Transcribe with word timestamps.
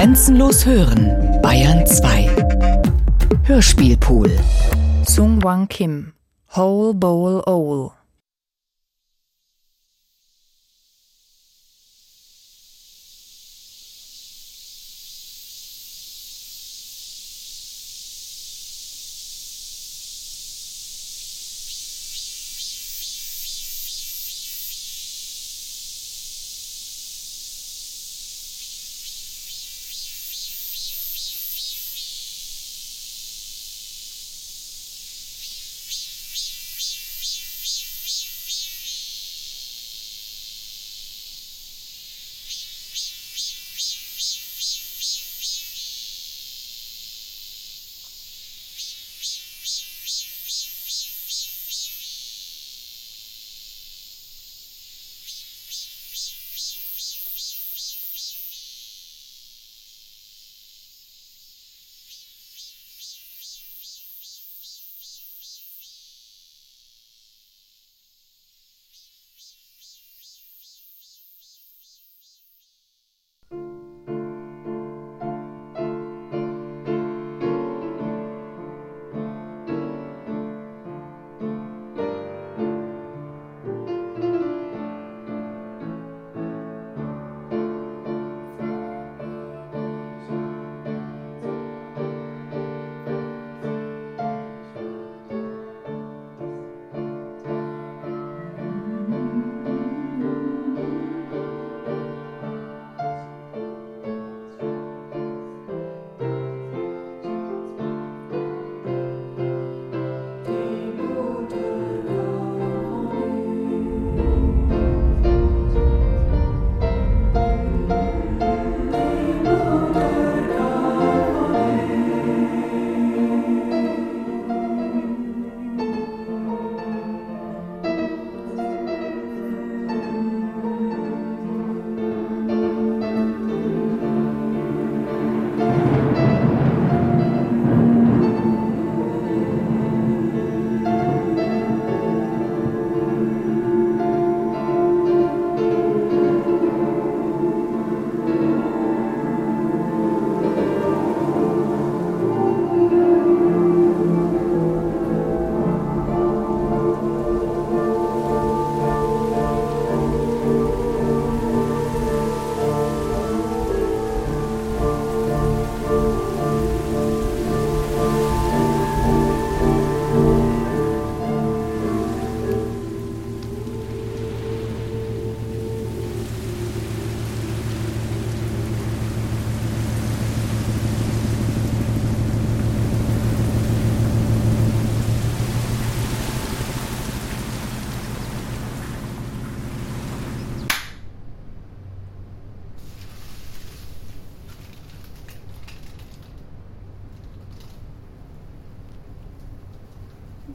Grenzenlos 0.00 0.64
hören, 0.64 1.12
Bayern 1.42 1.84
2. 1.86 2.30
Hörspielpool. 3.42 4.30
Sung 5.06 5.42
Wang 5.42 5.68
Kim. 5.68 6.14
Whole 6.56 6.94
Bowl 6.94 7.42
Owl. 7.44 7.90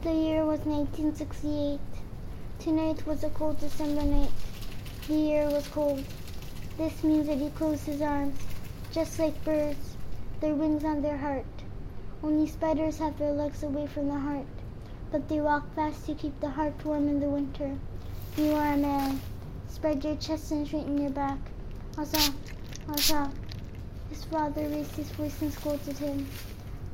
The 0.06 0.14
year 0.14 0.46
was 0.46 0.60
1968. 0.60 1.80
Tonight 2.60 3.04
was 3.08 3.24
a 3.24 3.30
cold 3.30 3.58
December 3.58 4.04
night. 4.04 4.30
The 5.08 5.14
year 5.14 5.50
was 5.50 5.66
cold. 5.66 6.04
This 6.78 7.02
means 7.02 7.26
that 7.26 7.38
he 7.38 7.50
closed 7.50 7.86
his 7.86 8.00
arms, 8.00 8.38
just 8.92 9.18
like 9.18 9.44
birds, 9.44 9.96
their 10.38 10.54
wings 10.54 10.84
on 10.84 11.02
their 11.02 11.16
heart. 11.16 11.44
Only 12.22 12.46
spiders 12.46 12.98
have 12.98 13.18
their 13.18 13.32
legs 13.32 13.64
away 13.64 13.88
from 13.88 14.06
the 14.06 14.20
heart, 14.20 14.46
but 15.10 15.28
they 15.28 15.40
walk 15.40 15.74
fast 15.74 16.06
to 16.06 16.14
keep 16.14 16.38
the 16.38 16.50
heart 16.50 16.84
warm 16.84 17.08
in 17.08 17.18
the 17.18 17.28
winter. 17.28 17.76
You 18.36 18.52
are 18.52 18.74
a 18.74 18.76
man. 18.76 19.20
Spread 19.68 20.04
your 20.04 20.14
chest 20.14 20.52
and 20.52 20.68
straighten 20.68 21.00
your 21.00 21.10
back. 21.10 21.40
Asa, 21.98 22.32
Asa. 22.88 23.32
His 24.10 24.22
father 24.22 24.68
raised 24.68 24.94
his 24.94 25.10
voice 25.10 25.42
and 25.42 25.52
scolded 25.52 25.98
him. 25.98 26.28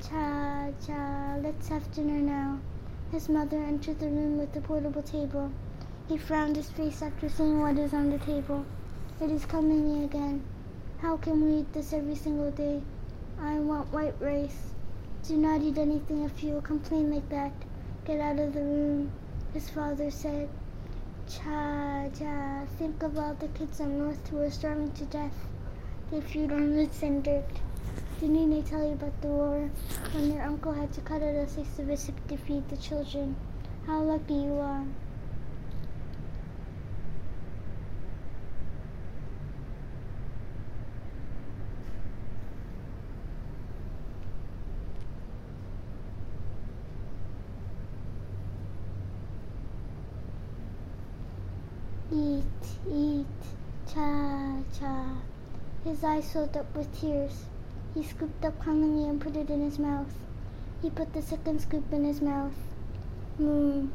Cha, 0.00 0.68
cha, 0.86 1.36
let's 1.42 1.68
have 1.68 1.94
dinner 1.94 2.18
now. 2.18 2.58
His 3.12 3.28
mother 3.28 3.58
entered 3.58 3.98
the 3.98 4.08
room 4.08 4.38
with 4.38 4.54
the 4.54 4.62
portable 4.62 5.02
table. 5.02 5.52
He 6.08 6.16
frowned 6.16 6.56
his 6.56 6.70
face 6.70 7.02
after 7.02 7.28
seeing 7.28 7.60
what 7.60 7.76
is 7.76 7.92
on 7.92 8.08
the 8.08 8.16
table. 8.16 8.64
It 9.20 9.30
is 9.30 9.44
coming 9.44 10.02
again. 10.02 10.42
How 10.96 11.18
can 11.18 11.44
we 11.44 11.58
eat 11.58 11.72
this 11.74 11.92
every 11.92 12.14
single 12.14 12.50
day? 12.50 12.80
I 13.38 13.58
want 13.58 13.92
white 13.92 14.14
rice. 14.18 14.72
Do 15.28 15.36
not 15.36 15.60
eat 15.60 15.76
anything 15.76 16.24
if 16.24 16.42
you 16.42 16.62
complain 16.62 17.12
like 17.12 17.28
that. 17.28 17.52
Get 18.06 18.18
out 18.18 18.38
of 18.38 18.54
the 18.54 18.62
room, 18.62 19.12
his 19.52 19.68
father 19.68 20.10
said. 20.10 20.48
Cha, 21.28 22.08
cha, 22.18 22.64
think 22.78 23.02
of 23.02 23.18
all 23.18 23.34
the 23.34 23.48
kids 23.48 23.78
up 23.82 23.88
north 23.88 24.26
who 24.28 24.40
are 24.40 24.50
starving 24.50 24.90
to 24.92 25.04
death. 25.04 25.48
Feed 26.28 26.50
on 26.50 26.74
roots 26.74 27.02
and 27.02 27.22
dirt. 27.22 27.44
Didn't 28.22 28.56
I 28.56 28.60
tell 28.60 28.86
you 28.86 28.92
about 28.92 29.20
the 29.20 29.26
war 29.26 29.68
when 30.12 30.32
your 30.32 30.42
uncle 30.42 30.72
had 30.72 30.92
to 30.92 31.00
cut 31.00 31.24
out 31.24 31.34
a 31.34 31.48
slice 31.48 31.76
of 31.80 31.88
biscuit 31.88 32.28
to 32.28 32.36
feed 32.36 32.68
the 32.68 32.76
children? 32.76 33.34
How 33.84 34.00
lucky 34.00 34.34
you 34.34 34.60
are. 34.60 34.84
Eat, 52.12 52.44
eat, 52.88 53.26
cha, 53.92 54.58
cha. 54.78 55.06
His 55.82 56.04
eyes 56.04 56.32
filled 56.32 56.56
up 56.56 56.76
with 56.76 57.00
tears. 57.00 57.46
He 57.94 58.02
scooped 58.02 58.44
up 58.44 58.58
cunningly 58.58 59.08
and 59.08 59.20
put 59.20 59.36
it 59.36 59.50
in 59.50 59.60
his 59.60 59.78
mouth. 59.78 60.14
He 60.80 60.90
put 60.90 61.12
the 61.12 61.22
second 61.22 61.60
scoop 61.60 61.92
in 61.92 62.04
his 62.04 62.22
mouth. 62.22 62.54
The 63.38 63.86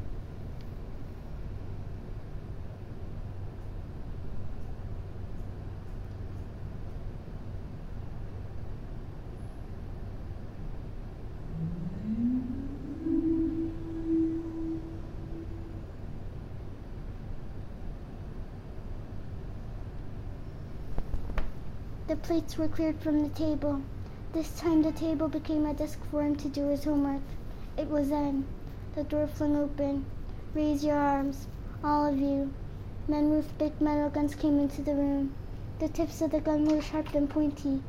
plates 22.28 22.58
were 22.58 22.68
cleared 22.68 23.00
from 23.00 23.24
the 23.24 23.30
table. 23.30 23.82
This 24.34 24.60
time 24.60 24.82
the 24.82 24.92
table 24.92 25.30
became 25.30 25.66
a 25.66 25.74
desk 25.74 25.98
for 26.12 26.24
him 26.24 26.36
to 26.36 26.50
do 26.50 26.68
his 26.68 26.84
homework. 26.84 27.22
It 27.78 27.88
was 27.88 28.10
then. 28.10 28.46
The 28.96 29.06
door 29.06 29.28
flung 29.28 29.56
open. 29.56 30.06
Raise 30.54 30.84
your 30.84 30.98
arms, 30.98 31.48
all 31.82 32.06
of 32.06 32.18
you. 32.18 32.52
Men 33.08 33.30
with 33.30 33.58
big 33.58 33.80
metal 33.80 34.10
guns 34.10 34.36
came 34.36 34.60
into 34.60 34.82
the 34.82 34.94
room. 34.94 35.34
The 35.80 35.88
tips 35.88 36.22
of 36.22 36.32
the 36.32 36.42
gun 36.42 36.66
were 36.66 36.82
sharp 36.82 37.14
and 37.16 37.30
pointy. 37.30 37.82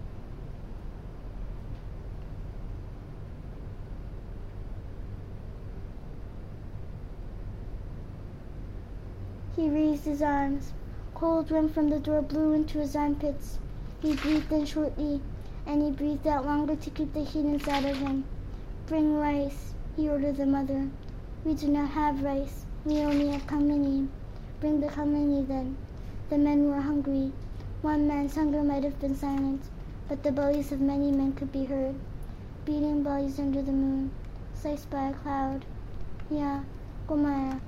He 9.56 9.68
raised 9.68 10.04
his 10.04 10.22
arms. 10.22 10.72
Cold 11.16 11.50
wind 11.50 11.74
from 11.74 11.88
the 11.88 11.98
door 11.98 12.22
blew 12.22 12.52
into 12.52 12.78
his 12.78 12.94
armpits. 12.94 13.58
He 14.00 14.14
breathed 14.14 14.52
in 14.52 14.64
shortly, 14.64 15.20
and 15.66 15.82
he 15.82 15.90
breathed 15.90 16.26
out 16.26 16.46
longer 16.46 16.76
to 16.76 16.90
keep 16.90 17.12
the 17.12 17.24
heat 17.24 17.44
inside 17.44 17.84
of 17.84 17.96
him. 17.96 18.24
Bring 18.86 19.16
rice, 19.16 19.74
he 19.96 20.08
ordered 20.08 20.36
the 20.36 20.46
mother. 20.46 20.88
We 21.44 21.54
do 21.54 21.66
not 21.66 21.90
have 21.90 22.22
rice. 22.22 22.64
We 22.84 22.98
only 22.98 23.28
have 23.28 23.46
kamini. 23.48 24.06
Bring 24.60 24.80
the 24.80 24.86
kamini 24.86 25.46
then. 25.46 25.76
The 26.30 26.38
men 26.38 26.68
were 26.68 26.80
hungry. 26.80 27.32
One 27.82 28.06
man's 28.06 28.36
hunger 28.36 28.62
might 28.62 28.84
have 28.84 29.00
been 29.00 29.16
silent, 29.16 29.62
but 30.08 30.22
the 30.22 30.30
bellies 30.30 30.70
of 30.70 30.80
many 30.80 31.10
men 31.10 31.32
could 31.32 31.50
be 31.50 31.64
heard. 31.64 31.96
Beating 32.64 33.02
bellies 33.02 33.40
under 33.40 33.62
the 33.62 33.72
moon, 33.72 34.12
sliced 34.54 34.90
by 34.90 35.08
a 35.08 35.12
cloud. 35.12 35.64
Yeah, 36.30 36.62
Gomaya, 37.08 37.60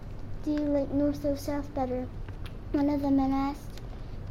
do 0.44 0.53
you 0.53 0.59
like 0.59 0.93
north 0.93 1.25
or 1.25 1.37
south 1.37 1.75
better? 1.75 2.06
One 2.73 2.88
of 2.88 3.03
the 3.03 3.11
men 3.11 3.33
asked. 3.33 3.69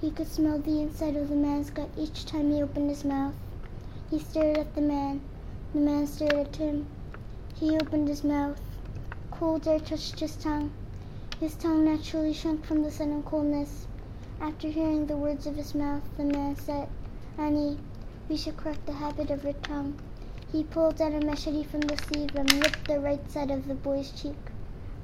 He 0.01 0.11
could 0.11 0.27
smell 0.27 0.59
the 0.59 0.81
inside 0.81 1.17
of 1.17 1.27
the 1.27 1.35
man's 1.35 1.69
gut 1.71 1.89
each 1.97 2.25
time 2.25 2.51
he 2.51 2.63
opened 2.63 2.89
his 2.89 3.03
mouth. 3.03 3.33
He 4.09 4.17
stared 4.17 4.57
at 4.57 4.73
the 4.73 4.81
man. 4.81 5.19
The 5.73 5.79
man 5.79 6.07
stared 6.07 6.35
at 6.35 6.55
him. 6.55 6.87
He 7.55 7.75
opened 7.75 8.07
his 8.07 8.23
mouth. 8.23 8.61
Cold 9.29 9.67
air 9.67 9.79
touched 9.79 10.21
his 10.21 10.37
tongue. 10.37 10.71
His 11.41 11.55
tongue 11.55 11.83
naturally 11.83 12.31
shrunk 12.31 12.65
from 12.65 12.81
the 12.81 12.91
sudden 12.91 13.23
coldness. 13.23 13.87
After 14.39 14.69
hearing 14.69 15.05
the 15.05 15.17
words 15.17 15.45
of 15.45 15.57
his 15.57 15.75
mouth, 15.75 16.03
the 16.15 16.23
man 16.23 16.55
said, 16.55 16.87
Annie, 17.37 17.77
we 18.29 18.37
should 18.37 18.55
correct 18.55 18.85
the 18.85 18.93
habit 18.93 19.29
of 19.29 19.43
your 19.43 19.53
tongue. 19.53 19.99
He 20.49 20.63
pulled 20.63 21.01
out 21.01 21.11
a 21.11 21.19
machete 21.19 21.63
from 21.63 21.81
the 21.81 21.97
sleeve 21.97 22.35
and 22.35 22.51
ripped 22.53 22.87
the 22.87 23.01
right 23.01 23.29
side 23.29 23.51
of 23.51 23.67
the 23.67 23.75
boy's 23.75 24.11
cheek, 24.11 24.37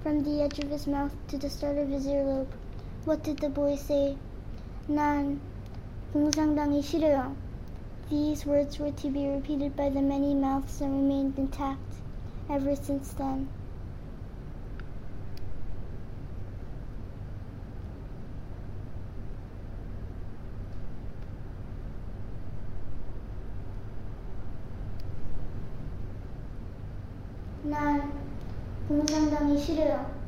from 0.01 0.24
the 0.24 0.41
edge 0.41 0.59
of 0.59 0.69
his 0.69 0.88
mouth 0.88 1.13
to 1.27 1.38
the 1.38 1.50
start 1.50 1.77
of 1.77 1.89
his 1.89 2.07
earlobe. 2.07 2.48
What 3.03 3.24
did 3.24 3.39
the 3.39 3.50
boy 3.50 3.75
say? 3.75 4.15
난 4.87 5.40
공상당이 6.12 6.82
싫어요. 6.82 7.37
These 8.08 8.44
words 8.44 8.81
were 8.81 8.90
to 8.90 9.08
be 9.08 9.28
repeated 9.28 9.76
by 9.76 9.88
the 9.88 10.02
many 10.02 10.34
mouths 10.34 10.81
and 10.81 10.92
remained 10.92 11.38
intact 11.38 11.78
ever 12.48 12.75
since 12.75 13.14
then. 13.14 13.48
난 27.62 28.12
공상당이 28.88 29.56
싫어요. 29.56 30.23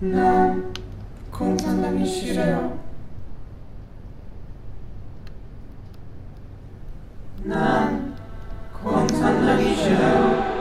난 0.00 0.74
공산당이 1.30 2.04
싫어요. 2.04 2.78
난 7.44 8.14
공산당이 8.72 9.74
싫어요. 9.74 10.56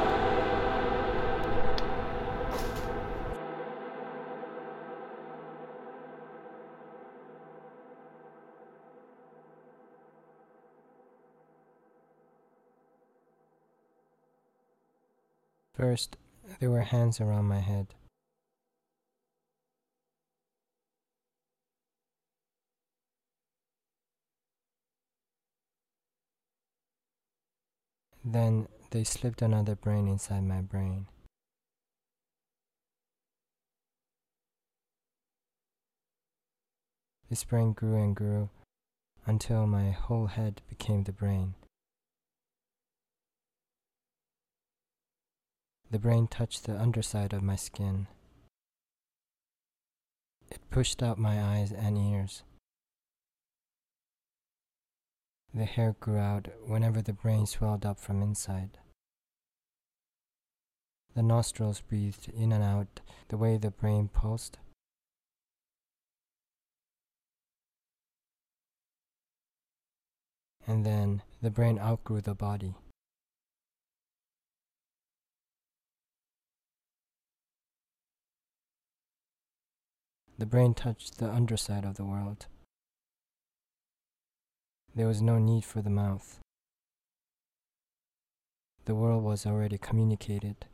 First, 15.73 16.15
there 16.59 16.71
were 16.71 16.81
hands 16.81 17.19
around 17.19 17.49
my 17.49 17.59
head. 17.59 17.87
Then 28.24 28.68
they 28.90 29.04
slipped 29.04 29.40
another 29.40 29.74
brain 29.74 30.06
inside 30.06 30.44
my 30.44 30.60
brain. 30.60 31.06
This 37.30 37.44
brain 37.44 37.72
grew 37.72 37.96
and 38.02 38.14
grew 38.14 38.50
until 39.24 39.66
my 39.66 39.90
whole 39.90 40.26
head 40.26 40.60
became 40.68 41.04
the 41.04 41.12
brain. 41.12 41.54
The 45.90 45.98
brain 45.98 46.26
touched 46.26 46.64
the 46.64 46.76
underside 46.78 47.32
of 47.32 47.42
my 47.42 47.56
skin. 47.56 48.08
It 50.50 50.58
pushed 50.70 51.02
out 51.02 51.18
my 51.18 51.40
eyes 51.40 51.72
and 51.72 51.96
ears. 51.96 52.42
The 55.52 55.64
hair 55.64 55.96
grew 55.98 56.18
out 56.18 56.46
whenever 56.64 57.02
the 57.02 57.12
brain 57.12 57.44
swelled 57.44 57.84
up 57.84 57.98
from 57.98 58.22
inside. 58.22 58.78
The 61.14 61.22
nostrils 61.22 61.80
breathed 61.80 62.28
in 62.28 62.52
and 62.52 62.62
out 62.62 63.00
the 63.28 63.36
way 63.36 63.56
the 63.56 63.72
brain 63.72 64.08
pulsed. 64.08 64.58
And 70.68 70.86
then 70.86 71.22
the 71.42 71.50
brain 71.50 71.80
outgrew 71.80 72.20
the 72.20 72.34
body. 72.34 72.76
The 80.38 80.46
brain 80.46 80.74
touched 80.74 81.18
the 81.18 81.28
underside 81.28 81.84
of 81.84 81.96
the 81.96 82.04
world. 82.04 82.46
There 84.94 85.06
was 85.06 85.22
no 85.22 85.38
need 85.38 85.64
for 85.64 85.82
the 85.82 85.90
mouth. 85.90 86.40
The 88.86 88.94
world 88.94 89.22
was 89.22 89.46
already 89.46 89.78
communicated. 89.78 90.66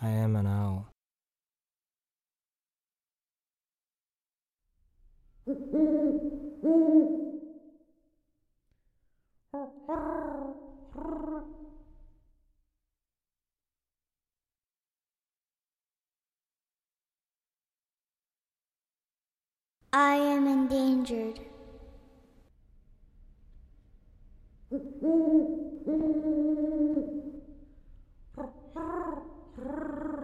I 0.00 0.08
am 0.08 0.34
an 0.36 0.46
owl. 0.46 0.88
I 19.92 20.16
am 20.16 20.46
endangered. 20.46 21.40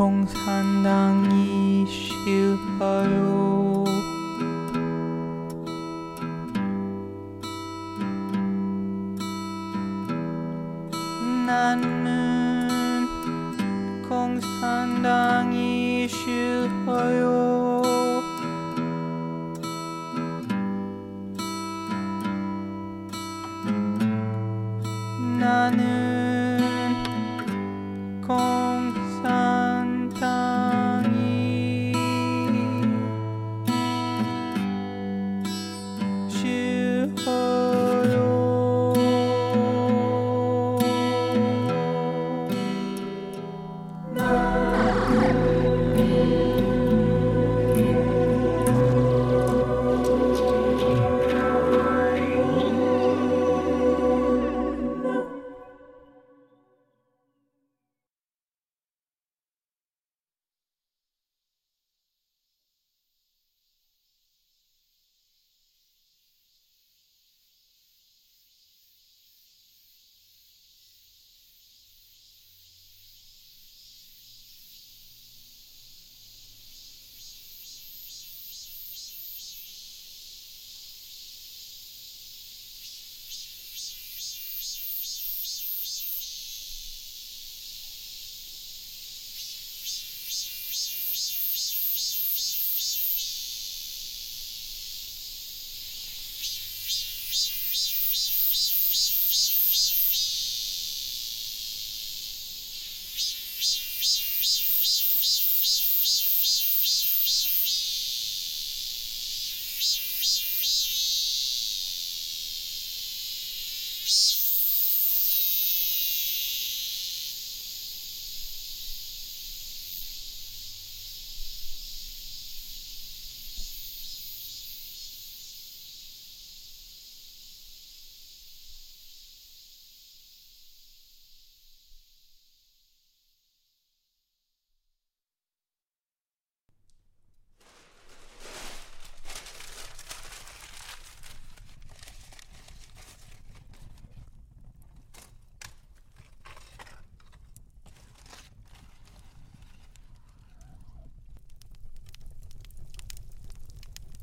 공산 0.00 0.69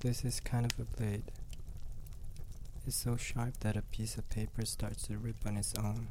This 0.07 0.23
is 0.23 0.39
kind 0.39 0.65
of 0.65 0.79
a 0.79 0.85
blade. 0.85 1.23
It's 2.85 2.95
so 2.95 3.17
sharp 3.17 3.59
that 3.59 3.75
a 3.75 3.81
piece 3.81 4.15
of 4.15 4.29
paper 4.29 4.63
starts 4.63 5.05
to 5.07 5.17
rip 5.17 5.35
on 5.45 5.57
its 5.57 5.73
own, 5.77 6.07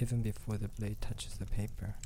even 0.00 0.22
before 0.22 0.56
the 0.56 0.68
blade 0.68 1.00
touches 1.00 1.36
the 1.36 1.44
paper. 1.44 1.96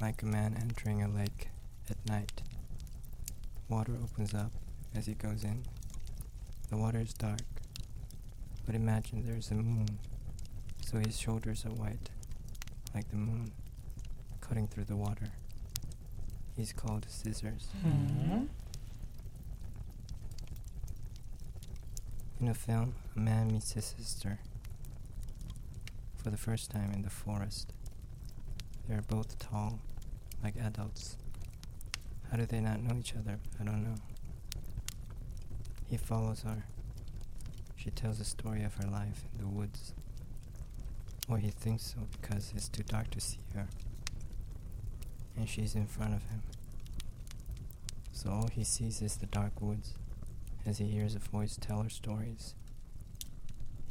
Like 0.00 0.22
a 0.22 0.24
man 0.24 0.56
entering 0.58 1.02
a 1.02 1.08
lake 1.08 1.48
at 1.90 1.98
night. 2.08 2.40
Water 3.68 3.92
opens 4.02 4.32
up 4.32 4.50
as 4.94 5.04
he 5.04 5.12
goes 5.12 5.44
in. 5.44 5.64
The 6.70 6.78
water 6.78 7.00
is 7.00 7.12
dark, 7.12 7.42
but 8.64 8.74
imagine 8.74 9.26
there 9.26 9.36
is 9.36 9.50
a 9.50 9.56
moon, 9.56 9.98
so 10.86 10.96
his 11.00 11.20
shoulders 11.20 11.66
are 11.66 11.74
white, 11.74 12.08
like 12.94 13.10
the 13.10 13.18
moon, 13.18 13.52
cutting 14.40 14.68
through 14.68 14.84
the 14.84 14.96
water. 14.96 15.32
He's 16.56 16.72
called 16.72 17.04
Scissors. 17.10 17.68
Mm-hmm. 17.86 18.44
In 22.38 22.48
a 22.48 22.54
film, 22.54 22.94
a 23.16 23.18
man 23.18 23.50
meets 23.50 23.72
his 23.72 23.94
sister 23.98 24.38
for 26.22 26.28
the 26.28 26.36
first 26.36 26.70
time 26.70 26.92
in 26.92 27.00
the 27.00 27.08
forest. 27.08 27.72
They 28.86 28.94
are 28.94 29.00
both 29.00 29.38
tall, 29.38 29.80
like 30.44 30.54
adults. 30.62 31.16
How 32.30 32.36
do 32.36 32.44
they 32.44 32.60
not 32.60 32.82
know 32.82 32.98
each 32.98 33.14
other? 33.14 33.38
I 33.58 33.64
don't 33.64 33.82
know. 33.82 33.94
He 35.88 35.96
follows 35.96 36.42
her. 36.42 36.64
She 37.74 37.90
tells 37.90 38.18
the 38.18 38.24
story 38.24 38.62
of 38.64 38.74
her 38.74 38.86
life 38.86 39.24
in 39.32 39.42
the 39.42 39.50
woods. 39.50 39.94
Or 41.30 41.38
he 41.38 41.48
thinks 41.48 41.94
so 41.94 42.06
because 42.20 42.52
it's 42.54 42.68
too 42.68 42.82
dark 42.82 43.10
to 43.12 43.20
see 43.20 43.40
her. 43.54 43.68
And 45.38 45.48
she's 45.48 45.74
in 45.74 45.86
front 45.86 46.12
of 46.12 46.22
him. 46.24 46.42
So 48.12 48.28
all 48.28 48.48
he 48.48 48.62
sees 48.62 49.00
is 49.00 49.16
the 49.16 49.26
dark 49.26 49.62
woods 49.62 49.94
as 50.66 50.78
he 50.78 50.86
hears 50.86 51.14
a 51.14 51.20
voice 51.20 51.56
tell 51.60 51.82
her 51.82 51.88
stories. 51.88 52.54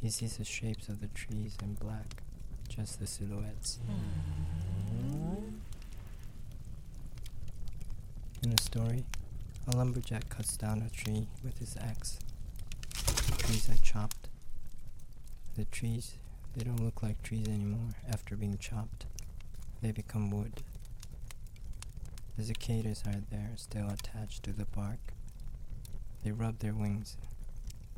He 0.02 0.10
sees 0.10 0.36
the 0.36 0.44
shapes 0.44 0.88
of 0.88 1.00
the 1.00 1.08
trees 1.08 1.56
in 1.62 1.74
black, 1.74 2.22
just 2.68 3.00
the 3.00 3.06
silhouettes. 3.06 3.78
In 8.42 8.50
the 8.50 8.62
story, 8.62 9.04
a 9.66 9.76
lumberjack 9.76 10.28
cuts 10.28 10.56
down 10.56 10.82
a 10.82 10.90
tree 10.90 11.26
with 11.42 11.58
his 11.58 11.76
axe. 11.80 12.18
The 12.94 13.36
trees 13.36 13.68
are 13.70 13.82
chopped. 13.82 14.28
The 15.56 15.64
trees, 15.64 16.16
they 16.54 16.62
don't 16.62 16.84
look 16.84 17.02
like 17.02 17.22
trees 17.22 17.48
anymore 17.48 17.94
after 18.08 18.36
being 18.36 18.58
chopped. 18.58 19.06
They 19.80 19.92
become 19.92 20.30
wood. 20.30 20.62
The 22.36 22.44
cicadas 22.44 23.02
are 23.06 23.22
there, 23.30 23.52
still 23.56 23.88
attached 23.88 24.42
to 24.42 24.52
the 24.52 24.66
bark. 24.66 24.98
They 26.26 26.32
rub 26.32 26.58
their 26.58 26.74
wings. 26.74 27.16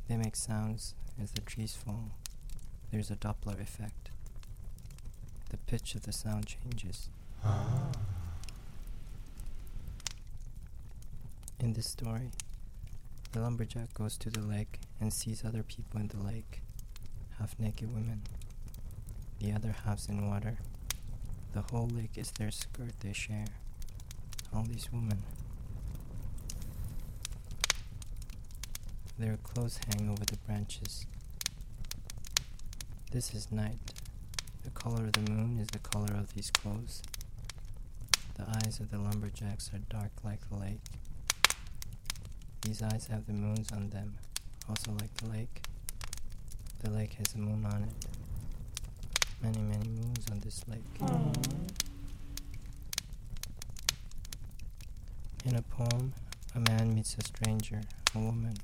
They 0.07 0.15
make 0.15 0.35
sounds 0.35 0.93
as 1.19 1.31
the 1.31 1.41
trees 1.41 1.73
fall. 1.75 2.11
There's 2.91 3.09
a 3.09 3.15
Doppler 3.15 3.59
effect. 3.59 4.11
The 5.49 5.57
pitch 5.57 5.95
of 5.95 6.03
the 6.03 6.11
sound 6.11 6.45
changes. 6.45 7.09
Ah. 7.43 7.89
In 11.59 11.73
this 11.73 11.87
story, 11.87 12.29
the 13.31 13.39
lumberjack 13.39 13.95
goes 13.95 14.15
to 14.19 14.29
the 14.29 14.41
lake 14.41 14.77
and 15.01 15.11
sees 15.11 15.43
other 15.43 15.63
people 15.63 15.99
in 15.99 16.09
the 16.09 16.21
lake, 16.21 16.61
half 17.39 17.57
naked 17.57 17.91
women. 17.91 18.21
The 19.39 19.53
other 19.53 19.75
half's 19.85 20.07
in 20.07 20.29
water. 20.29 20.59
The 21.53 21.63
whole 21.71 21.87
lake 21.87 22.15
is 22.15 22.29
their 22.29 22.51
skirt 22.51 22.93
they 22.99 23.11
share. 23.13 23.47
All 24.53 24.65
these 24.65 24.93
women. 24.93 25.23
Their 29.19 29.35
clothes 29.43 29.79
hang 29.85 30.09
over 30.09 30.23
the 30.23 30.37
branches, 30.47 31.05
This 33.11 33.33
is 33.33 33.51
night. 33.51 33.77
The 34.63 34.69
color 34.69 35.03
of 35.03 35.11
the 35.11 35.29
moon 35.31 35.57
is 35.59 35.67
the 35.67 35.79
color 35.79 36.13
of 36.15 36.33
these 36.33 36.49
clothes. 36.51 37.01
The 38.35 38.45
eyes 38.47 38.79
of 38.79 38.91
the 38.91 38.97
lumberjacks 38.97 39.71
are 39.73 39.79
dark 39.89 40.11
like 40.23 40.47
the 40.49 40.55
lake. 40.55 40.79
These 42.61 42.81
eyes 42.81 43.07
have 43.07 43.25
the 43.25 43.33
moons 43.33 43.71
on 43.73 43.89
them, 43.89 44.15
also 44.69 44.91
like 44.93 45.13
the 45.15 45.29
lake. 45.29 45.63
The 46.81 46.89
lake 46.89 47.13
has 47.15 47.35
a 47.35 47.39
moon 47.39 47.65
on 47.65 47.83
it. 47.83 48.05
Many, 49.41 49.59
many 49.59 49.89
moons 49.89 50.25
on 50.31 50.39
this 50.39 50.63
lake. 50.67 50.83
In 55.45 55.55
a 55.55 55.61
poem, 55.61 56.13
a 56.55 56.59
man 56.59 56.95
meets 56.95 57.17
a 57.17 57.23
stranger, 57.25 57.81
a 58.15 58.19
woman. 58.19 58.55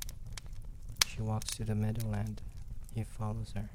She 1.16 1.22
walks 1.22 1.52
to 1.52 1.64
the 1.64 1.76
meadowland. 1.76 2.42
He 2.94 3.06
follows 3.06 3.54
her. 3.56 3.70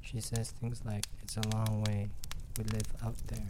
She 0.00 0.20
says 0.20 0.52
things 0.52 0.82
like, 0.84 1.06
It's 1.20 1.36
a 1.36 1.48
long 1.48 1.82
way. 1.82 2.10
We 2.56 2.64
live 2.64 2.94
out 3.04 3.16
there. 3.26 3.48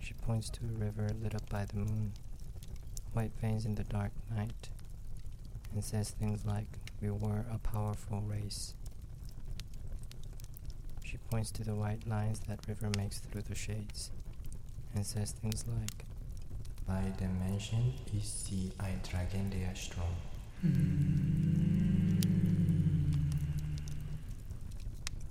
She 0.00 0.14
points 0.14 0.50
to 0.50 0.64
a 0.64 0.84
river 0.84 1.10
lit 1.22 1.36
up 1.36 1.48
by 1.48 1.64
the 1.64 1.76
moon, 1.76 2.12
white 3.12 3.30
veins 3.40 3.64
in 3.66 3.76
the 3.76 3.84
dark 3.84 4.10
night, 4.34 4.68
and 5.72 5.84
says 5.84 6.10
things 6.10 6.44
like, 6.44 6.66
We 7.00 7.10
were 7.10 7.44
a 7.52 7.58
powerful 7.58 8.22
race. 8.22 8.74
She 11.04 11.18
points 11.30 11.52
to 11.52 11.62
the 11.62 11.76
white 11.76 12.08
lines 12.08 12.40
that 12.48 12.66
river 12.66 12.90
makes 12.96 13.20
through 13.20 13.42
the 13.42 13.54
shades, 13.54 14.10
and 14.92 15.06
says 15.06 15.30
things 15.30 15.64
like, 15.68 16.05
By 16.86 17.12
dimension 17.18 17.94
is 18.16 18.44
the 18.48 18.70
Dragendia 19.02 19.76
strong. 19.76 20.14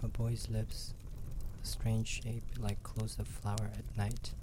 A 0.04 0.08
boy's 0.10 0.50
lips, 0.50 0.94
a 1.63 1.65
strange 1.65 2.08
shape 2.24 2.44
like 2.60 2.84
close 2.84 3.18
of 3.20 3.28
flower 3.28 3.72
at 3.78 3.98
night. 3.98 4.34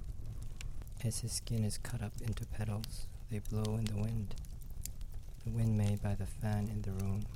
As 1.05 1.21
his 1.21 1.33
skin 1.33 1.65
is 1.65 1.77
cut 1.79 2.03
up 2.03 2.13
into 2.25 2.47
petals, 2.47 3.07
they 3.31 3.41
blow 3.41 3.77
in 3.77 3.85
the 3.85 3.97
wind. 3.97 4.35
The 5.45 5.51
wind 5.51 5.77
made 5.77 6.03
by 6.03 6.15
the 6.15 6.27
fan 6.27 6.69
in 6.69 6.81
the 6.83 6.93
room. 7.05 7.27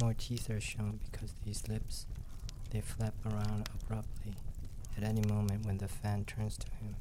More 0.00 0.14
teeth 0.14 0.48
are 0.48 0.60
shown 0.60 1.00
because 1.10 1.34
these 1.44 1.68
lips, 1.68 2.06
they 2.70 2.80
flap 2.80 3.14
around 3.26 3.68
abruptly 3.74 4.34
at 4.96 5.04
any 5.04 5.22
moment 5.22 5.66
when 5.66 5.78
the 5.78 5.88
fan 5.88 6.24
turns 6.24 6.56
to 6.58 6.66
him. 6.80 6.96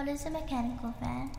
What 0.00 0.08
is 0.08 0.24
a 0.24 0.30
mechanical 0.30 0.94
fan? 0.98 1.30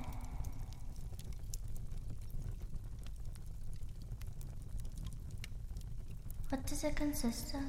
What 6.49 6.67
does 6.67 6.83
it 6.83 6.95
consist 6.95 7.55
of? 7.55 7.61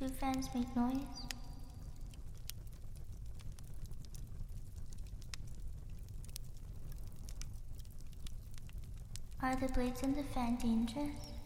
Do 0.00 0.08
fans 0.08 0.48
make 0.54 0.74
noise? 0.74 1.26
Are 9.42 9.54
the 9.54 9.68
blades 9.68 10.02
in 10.02 10.14
the 10.14 10.22
fan 10.22 10.56
dangerous? 10.56 11.37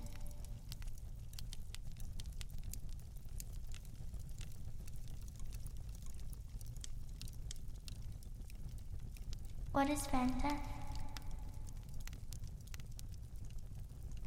What 9.92 10.00
is 10.00 10.06
fan? 10.06 10.32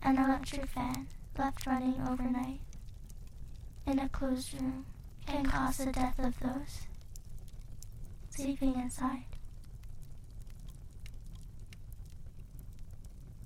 An 0.04 0.18
electric 0.20 0.68
fan 0.68 1.08
left 1.40 1.66
running 1.66 2.00
overnight 2.08 2.60
in 3.88 3.98
a 3.98 4.08
closed 4.10 4.54
room 4.54 4.86
can 5.26 5.48
cause 5.48 5.78
the 5.78 5.92
death 5.92 6.20
of 6.20 6.40
those 6.40 6.82
sleeping 8.30 8.76
inside. 8.76 9.26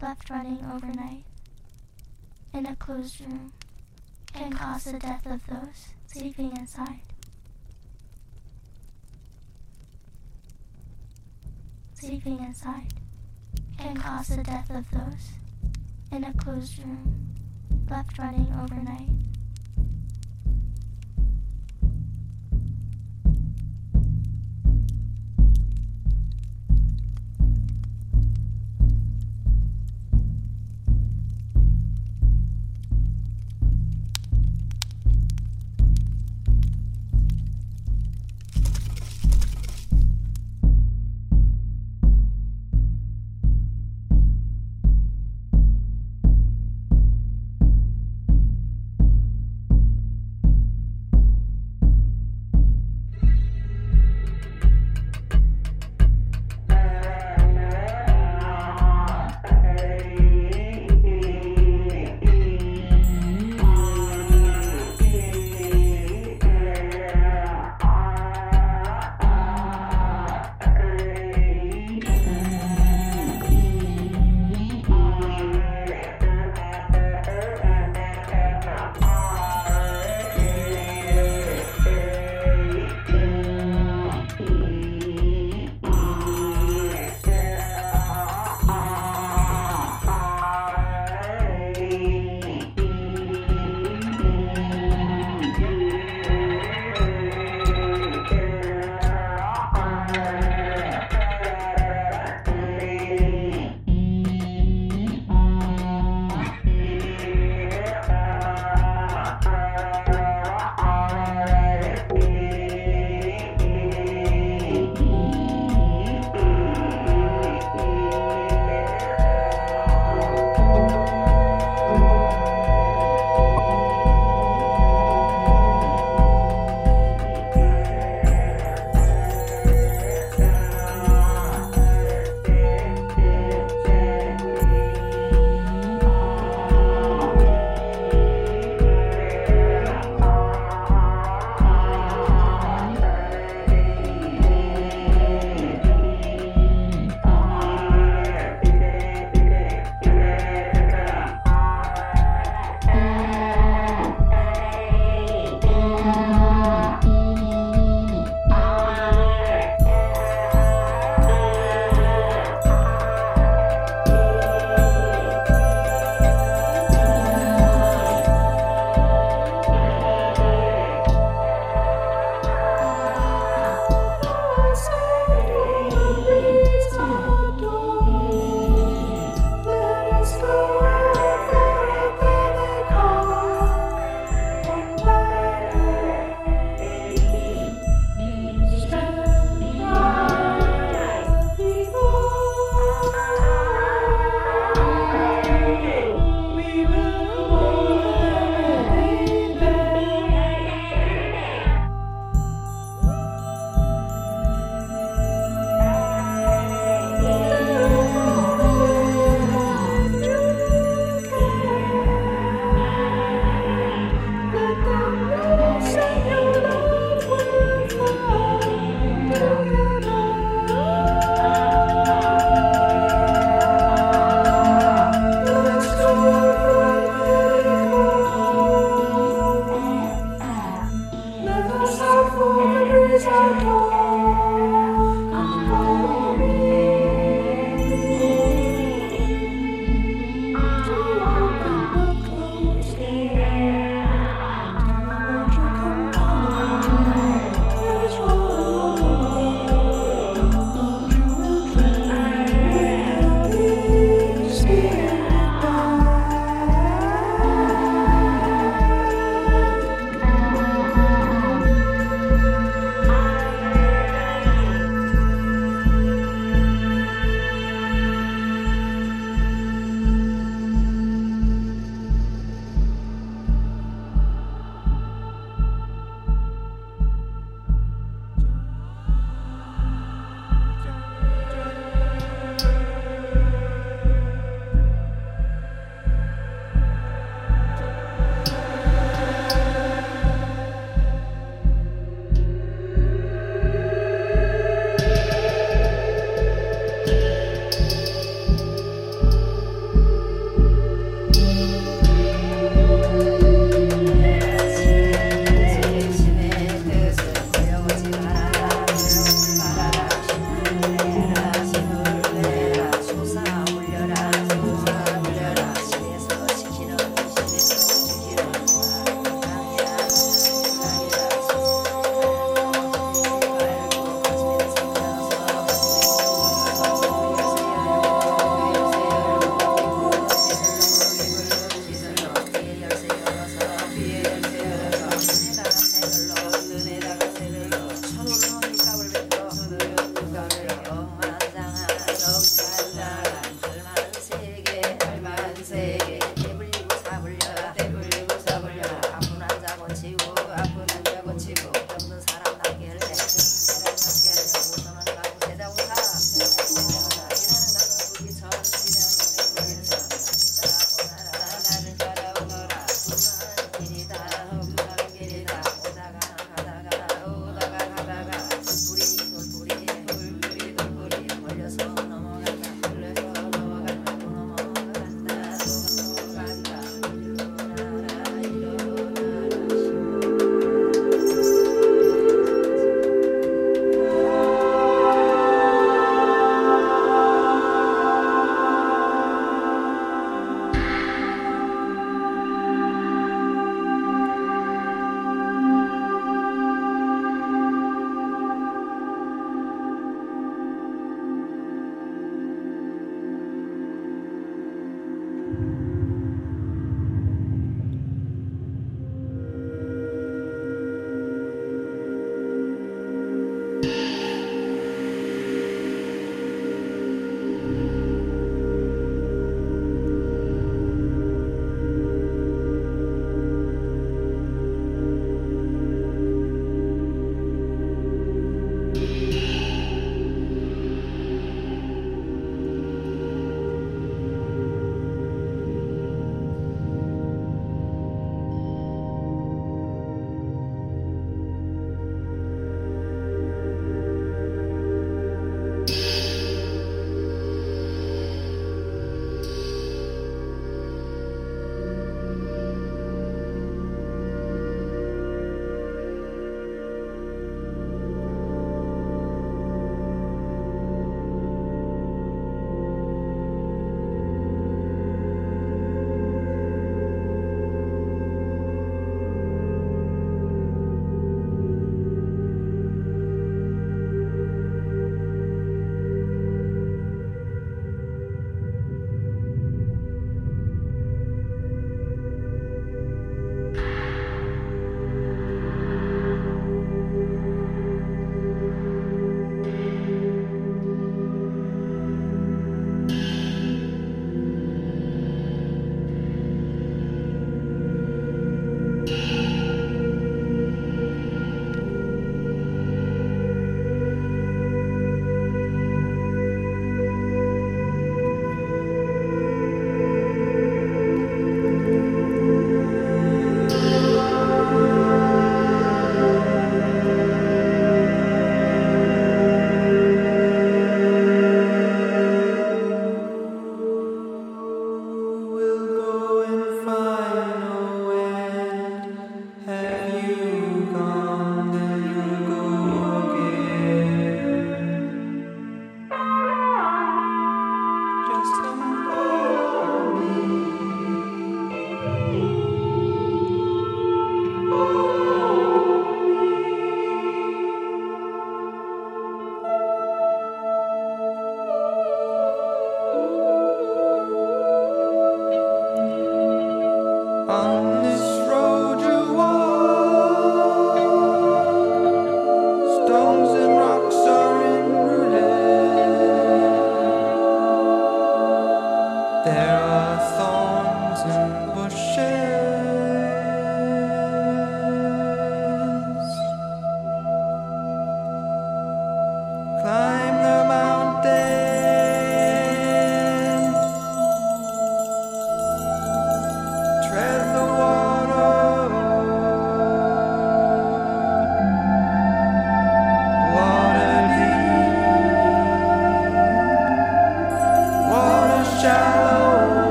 Left 0.00 0.30
running 0.30 0.64
overnight 0.72 1.24
in 2.52 2.66
a 2.66 2.76
closed 2.76 3.22
room 3.22 3.52
can 4.32 4.52
cause 4.52 4.84
the 4.84 5.00
death 5.00 5.26
of 5.26 5.44
those 5.48 5.88
sleeping 6.06 6.56
inside. 6.56 7.13
Sleeping 12.04 12.38
inside 12.40 12.92
can 13.78 13.96
cause 13.96 14.28
the 14.28 14.42
death 14.42 14.68
of 14.68 14.84
those 14.90 15.30
in 16.12 16.24
a 16.24 16.34
closed 16.34 16.78
room 16.80 17.34
left 17.88 18.18
running 18.18 18.52
overnight. 18.62 19.08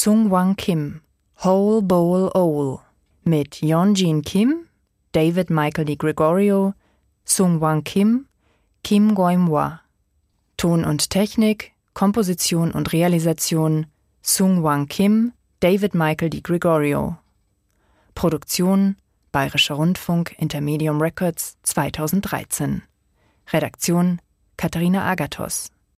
Sung 0.00 0.30
Wang 0.30 0.54
Kim, 0.54 1.00
Whole 1.42 1.82
Bowl 1.82 2.30
Owl 2.32 2.78
mit 3.24 3.60
Yeonjin 3.62 4.22
Kim, 4.22 4.68
David 5.10 5.50
Michael 5.50 5.86
Di 5.86 5.96
Gregorio, 5.96 6.72
Sung 7.24 7.60
Wang 7.60 7.82
Kim, 7.82 8.28
Kim 8.84 9.16
Goim-hwa. 9.16 9.80
Ton 10.56 10.84
und 10.84 11.10
Technik, 11.10 11.72
Komposition 11.94 12.70
und 12.70 12.92
Realisation 12.92 13.86
Sung 14.22 14.62
Wang 14.62 14.86
Kim, 14.86 15.32
David 15.58 15.96
Michael 15.96 16.30
Di 16.30 16.42
Gregorio. 16.42 17.18
Produktion 18.14 18.94
Bayerischer 19.32 19.74
Rundfunk 19.74 20.36
Intermedium 20.38 21.02
Records 21.02 21.56
2013. 21.64 22.82
Redaktion 23.52 24.20
Katharina 24.56 25.10
Agathos 25.10 25.72